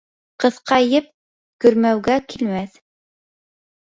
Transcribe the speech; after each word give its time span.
Ҡыҫка 0.43 0.77
еп 0.99 1.09
көрмәүгә 1.65 2.17
килмәҫ. 2.33 2.79